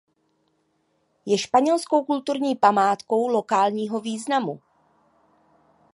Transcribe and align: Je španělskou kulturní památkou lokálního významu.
Je 1.25 1.37
španělskou 1.37 2.03
kulturní 2.05 2.55
památkou 2.55 3.27
lokálního 3.27 3.99
významu. 3.99 4.59